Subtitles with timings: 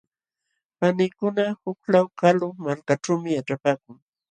[0.79, 3.95] Paniykuna huk law kalu malkaćhuumi yaćhapaakun.